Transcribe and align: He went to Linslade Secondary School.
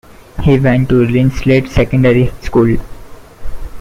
He 0.41 0.57
went 0.59 0.89
to 0.89 1.05
Linslade 1.05 1.69
Secondary 1.69 2.31
School. 2.41 2.77